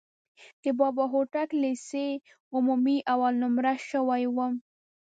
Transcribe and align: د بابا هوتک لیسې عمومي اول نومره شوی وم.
د 0.63 0.65
بابا 0.79 1.05
هوتک 1.13 1.49
لیسې 1.61 2.07
عمومي 2.55 2.97
اول 3.13 3.33
نومره 3.43 3.73
شوی 3.89 4.23
وم. 4.35 4.53